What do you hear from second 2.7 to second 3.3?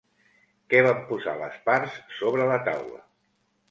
taula?